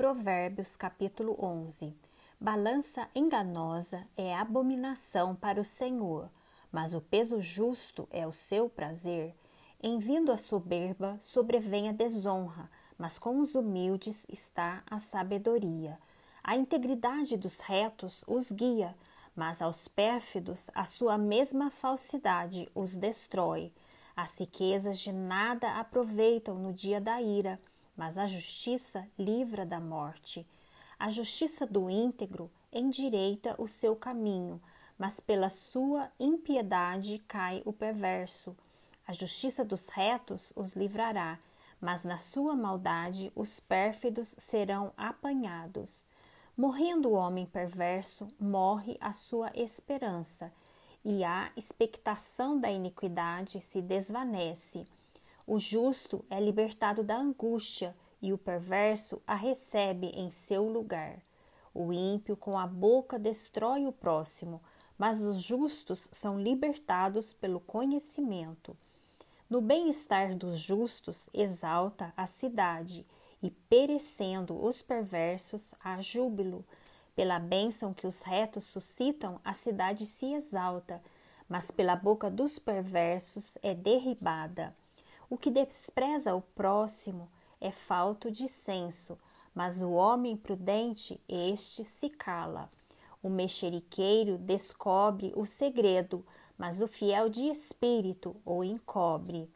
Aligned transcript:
Provérbios 0.00 0.76
capítulo 0.76 1.36
11 1.38 1.94
Balança 2.40 3.06
enganosa 3.14 4.08
é 4.16 4.34
abominação 4.34 5.36
para 5.36 5.60
o 5.60 5.64
Senhor, 5.64 6.30
mas 6.72 6.94
o 6.94 7.02
peso 7.02 7.38
justo 7.38 8.08
é 8.10 8.26
o 8.26 8.32
seu 8.32 8.70
prazer. 8.70 9.36
Em 9.78 9.98
vindo 9.98 10.32
a 10.32 10.38
soberba, 10.38 11.18
sobrevém 11.20 11.90
a 11.90 11.92
desonra, 11.92 12.70
mas 12.96 13.18
com 13.18 13.40
os 13.40 13.54
humildes 13.54 14.24
está 14.30 14.82
a 14.90 14.98
sabedoria. 14.98 15.98
A 16.42 16.56
integridade 16.56 17.36
dos 17.36 17.60
retos 17.60 18.24
os 18.26 18.50
guia, 18.50 18.96
mas 19.36 19.60
aos 19.60 19.86
pérfidos 19.86 20.70
a 20.74 20.86
sua 20.86 21.18
mesma 21.18 21.70
falsidade 21.70 22.70
os 22.74 22.96
destrói. 22.96 23.70
As 24.16 24.38
riquezas 24.38 24.98
de 24.98 25.12
nada 25.12 25.78
aproveitam 25.78 26.54
no 26.54 26.72
dia 26.72 27.02
da 27.02 27.20
ira 27.20 27.60
mas 28.00 28.16
a 28.16 28.26
justiça 28.26 29.06
livra 29.18 29.66
da 29.66 29.78
morte. 29.78 30.46
A 30.98 31.10
justiça 31.10 31.66
do 31.66 31.90
íntegro 31.90 32.50
endireita 32.72 33.54
o 33.58 33.68
seu 33.68 33.94
caminho, 33.94 34.58
mas 34.98 35.20
pela 35.20 35.50
sua 35.50 36.10
impiedade 36.18 37.18
cai 37.28 37.60
o 37.62 37.74
perverso. 37.74 38.56
A 39.06 39.12
justiça 39.12 39.66
dos 39.66 39.90
retos 39.90 40.50
os 40.56 40.72
livrará, 40.72 41.38
mas 41.78 42.02
na 42.02 42.16
sua 42.16 42.56
maldade 42.56 43.30
os 43.36 43.60
pérfidos 43.60 44.34
serão 44.38 44.94
apanhados. 44.96 46.06
Morrendo 46.56 47.10
o 47.10 47.14
homem 47.14 47.44
perverso, 47.44 48.32
morre 48.40 48.96
a 48.98 49.12
sua 49.12 49.50
esperança, 49.54 50.50
e 51.04 51.22
a 51.22 51.52
expectação 51.54 52.58
da 52.58 52.70
iniquidade 52.70 53.60
se 53.60 53.82
desvanece. 53.82 54.86
O 55.52 55.58
justo 55.58 56.24
é 56.30 56.38
libertado 56.38 57.02
da 57.02 57.16
angústia 57.16 57.96
e 58.22 58.32
o 58.32 58.38
perverso 58.38 59.20
a 59.26 59.34
recebe 59.34 60.06
em 60.14 60.30
seu 60.30 60.62
lugar. 60.68 61.20
O 61.74 61.92
ímpio 61.92 62.36
com 62.36 62.56
a 62.56 62.68
boca 62.68 63.18
destrói 63.18 63.84
o 63.84 63.90
próximo, 63.90 64.62
mas 64.96 65.22
os 65.22 65.42
justos 65.42 66.08
são 66.12 66.40
libertados 66.40 67.32
pelo 67.32 67.58
conhecimento. 67.58 68.76
No 69.48 69.60
bem-estar 69.60 70.36
dos 70.36 70.56
justos 70.60 71.28
exalta 71.34 72.14
a 72.16 72.28
cidade, 72.28 73.04
e 73.42 73.50
perecendo 73.50 74.56
os 74.64 74.82
perversos, 74.82 75.74
há 75.82 76.00
júbilo. 76.00 76.64
Pela 77.16 77.40
bênção 77.40 77.92
que 77.92 78.06
os 78.06 78.22
retos 78.22 78.66
suscitam, 78.66 79.40
a 79.44 79.52
cidade 79.52 80.06
se 80.06 80.32
exalta, 80.32 81.02
mas 81.48 81.72
pela 81.72 81.96
boca 81.96 82.30
dos 82.30 82.56
perversos 82.56 83.58
é 83.64 83.74
derribada. 83.74 84.78
O 85.30 85.38
que 85.38 85.48
despreza 85.48 86.34
o 86.34 86.42
próximo 86.42 87.30
é 87.60 87.70
falto 87.70 88.32
de 88.32 88.48
senso, 88.48 89.16
mas 89.54 89.80
o 89.80 89.92
homem 89.92 90.36
prudente, 90.36 91.22
este 91.28 91.84
se 91.84 92.10
cala. 92.10 92.68
O 93.22 93.30
mexeriqueiro 93.30 94.36
descobre 94.36 95.32
o 95.36 95.46
segredo, 95.46 96.26
mas 96.58 96.82
o 96.82 96.88
fiel 96.88 97.28
de 97.28 97.44
espírito 97.44 98.34
o 98.44 98.64
encobre. 98.64 99.48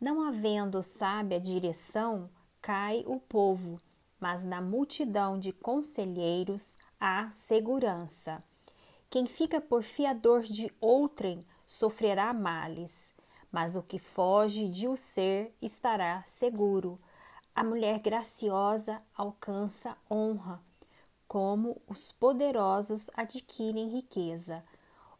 Não 0.00 0.20
havendo 0.20 0.82
sábia 0.82 1.40
direção, 1.40 2.28
cai 2.60 3.04
o 3.06 3.20
povo, 3.20 3.80
mas 4.18 4.42
na 4.42 4.60
multidão 4.60 5.38
de 5.38 5.52
conselheiros 5.52 6.76
há 6.98 7.30
segurança. 7.30 8.42
Quem 9.08 9.26
fica 9.26 9.60
por 9.60 9.84
fiador 9.84 10.42
de 10.42 10.74
outrem 10.80 11.46
sofrerá 11.68 12.32
males 12.32 13.14
mas 13.54 13.76
o 13.76 13.82
que 13.84 14.00
foge 14.00 14.66
de 14.68 14.88
o 14.88 14.96
ser 14.96 15.54
estará 15.62 16.24
seguro. 16.26 17.00
A 17.54 17.62
mulher 17.62 18.00
graciosa 18.00 19.00
alcança 19.16 19.96
honra, 20.10 20.60
como 21.28 21.80
os 21.86 22.10
poderosos 22.10 23.08
adquirem 23.16 23.90
riqueza. 23.90 24.64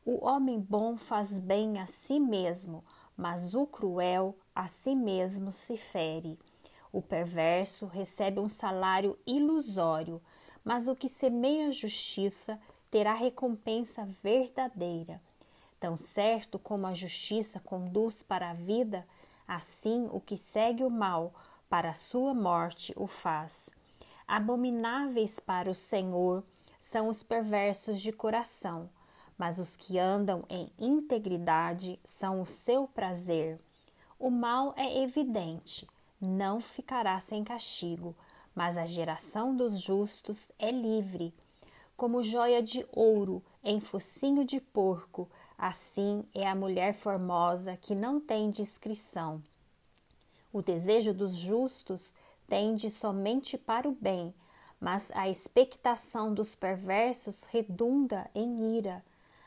O 0.05 0.27
homem 0.27 0.59
bom 0.59 0.97
faz 0.97 1.39
bem 1.39 1.79
a 1.79 1.87
si 1.87 2.19
mesmo, 2.19 2.85
mas 3.17 3.55
o 3.55 3.69
cruel 3.69 4.37
a 4.53 4.67
si 4.67 4.97
mesmo 4.97 5.53
se 5.53 5.77
fere. 5.77 6.37
O 6.91 7.01
perverso 7.01 7.87
recebe 7.87 8.41
um 8.41 8.49
salário 8.49 9.17
ilusório, 9.25 10.21
mas 10.65 10.89
o 10.89 10.97
que 10.97 11.09
semeia 11.09 11.71
justiça 11.71 12.61
terá 12.91 13.15
recompensa 13.15 14.05
verdadeira. 14.25 15.23
Tão 15.85 15.99
certo 15.99 16.59
como 16.59 16.87
a 16.87 16.95
justiça 16.95 17.61
conduz 17.61 18.23
para 18.23 18.49
a 18.49 18.55
vida, 18.55 19.07
assim 19.47 20.09
o 20.11 20.19
que 20.19 20.35
segue 20.35 20.83
o 20.83 20.89
mal 20.89 21.35
para 21.69 21.91
a 21.91 21.95
sua 21.95 22.33
morte 22.33 22.95
o 22.97 23.07
faz. 23.07 23.69
Abomináveis 24.27 25.39
para 25.39 25.71
o 25.71 25.75
Senhor 25.75 26.43
são 26.81 27.07
os 27.11 27.23
perversos 27.23 28.01
de 28.01 28.13
coração, 28.13 28.89
mas 29.37 29.59
os 29.59 29.77
que 29.77 29.99
andam 29.99 30.47
em 30.49 30.73
integridade 30.79 32.01
são 32.03 32.41
o 32.41 32.47
seu 32.47 32.89
prazer. 32.89 33.61
O 34.19 34.31
mal 34.31 34.73
é 34.79 35.03
evidente, 35.03 35.87
não 36.19 36.63
ficará 36.63 37.21
sem 37.21 37.45
castigo, 37.45 38.17
mas 38.55 38.79
a 38.79 38.87
geração 38.87 39.55
dos 39.55 39.79
justos 39.83 40.51
é 40.59 40.71
livre. 40.71 41.35
Como 41.95 42.23
joia 42.23 42.63
de 42.63 42.87
ouro 42.91 43.43
em 43.63 43.81
focinho 43.81 44.47
de 44.47 44.63
porco, 44.63 45.29
Assim 45.57 46.25
é 46.35 46.49
a 46.49 46.55
mulher 46.55 46.93
formosa 46.93 47.77
que 47.77 47.95
não 47.95 48.21
tem 48.21 48.51
discrição. 48.51 49.43
O 50.53 50.61
desejo 50.61 51.15
dos 51.15 51.35
justos 51.37 52.15
tende 52.49 52.91
somente 52.91 53.57
para 53.57 53.89
o 53.89 53.93
bem, 53.93 54.35
mas 54.81 55.11
a 55.15 55.29
expectação 55.29 56.35
dos 56.35 56.55
perversos 56.55 57.45
redunda 57.45 58.29
em 58.35 58.77
ira. 58.77 59.05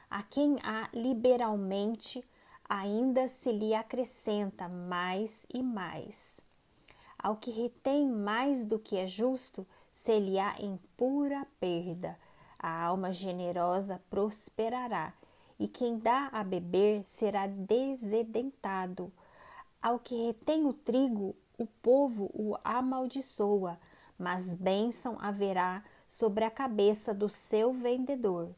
A 0.09 0.23
quem 0.23 0.57
há 0.63 0.90
liberalmente, 0.94 2.23
ainda 2.67 3.28
se 3.28 3.51
lhe 3.51 3.73
acrescenta 3.73 4.67
mais 4.67 5.46
e 5.53 5.62
mais. 5.62 6.41
Ao 7.19 7.35
que 7.35 7.51
retém 7.51 8.07
mais 8.07 8.66
do 8.66 8.79
que 8.79 8.97
é 8.97 9.06
justo, 9.06 9.67
se 9.91 10.19
lhe 10.19 10.40
há 10.40 10.56
em 10.59 10.79
pura 10.96 11.46
perda. 11.59 12.17
A 12.57 12.84
alma 12.85 13.12
generosa 13.12 14.01
prosperará 14.09 15.13
e 15.59 15.68
quem 15.68 15.97
dá 15.97 16.29
a 16.31 16.44
beber 16.44 17.03
será 17.06 17.47
desedentado. 17.47 19.12
Ao 19.81 20.00
que 20.00 20.28
retém 20.28 20.66
o 20.66 20.73
trigo, 20.73 21.35
o 21.57 21.66
povo 21.66 22.29
o 22.34 22.56
amaldiçoa, 22.63 23.79
mas 24.17 24.53
bênção 24.53 25.17
haverá 25.19 25.84
sobre 26.07 26.44
a 26.44 26.51
cabeça 26.51 27.13
do 27.13 27.29
seu 27.29 27.73
vendedor. 27.73 28.50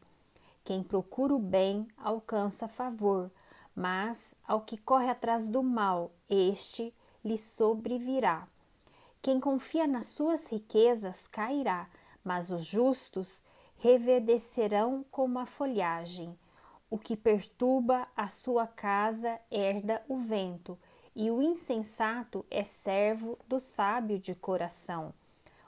Quem 0.64 0.84
procura 0.84 1.34
o 1.34 1.40
bem 1.40 1.88
alcança 1.98 2.68
favor, 2.68 3.32
mas 3.76 4.36
ao 4.48 4.62
que 4.62 4.78
corre 4.78 5.10
atrás 5.10 5.48
do 5.48 5.64
mal, 5.64 6.12
este 6.30 6.94
lhe 7.24 7.38
sobrevirá. 7.38 8.48
Quem 9.22 9.40
confia 9.40 9.88
nas 9.88 10.08
suas 10.08 10.48
riquezas 10.48 11.28
cairá, 11.28 11.90
mas 12.24 12.50
os 12.50 12.66
justos 12.66 13.44
reverdecerão 13.78 15.06
como 15.10 15.40
a 15.40 15.46
folhagem. 15.46 16.38
O 16.90 16.98
que 16.98 17.16
perturba 17.16 18.08
a 18.18 18.28
sua 18.28 18.66
casa 18.66 19.40
herda 19.52 20.04
o 20.10 20.18
vento, 20.18 20.78
e 21.16 21.30
o 21.30 21.42
insensato 21.42 22.46
é 22.50 22.64
servo 22.64 23.38
do 23.48 23.60
sábio 23.60 24.18
de 24.18 24.34
coração. 24.34 25.14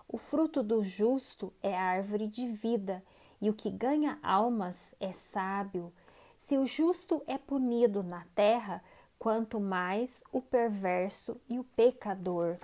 O 0.08 0.18
fruto 0.18 0.64
do 0.64 0.84
justo 0.84 1.54
é 1.62 1.76
árvore 1.76 2.28
de 2.28 2.48
vida, 2.48 3.04
e 3.40 3.50
o 3.50 3.54
que 3.54 3.70
ganha 3.70 4.18
almas 4.24 4.96
é 5.00 5.14
sábio. 5.14 5.94
Se 6.36 6.58
o 6.58 6.66
justo 6.66 7.22
é 7.28 7.38
punido 7.38 8.02
na 8.02 8.26
terra, 8.34 8.84
quanto 9.20 9.60
mais 9.60 10.24
o 10.32 10.42
perverso 10.42 11.40
e 11.48 11.60
o 11.60 11.64
pecador. 11.64 12.58